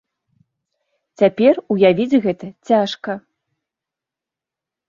[1.21, 3.11] Цяпер уявіць гэта цяжка.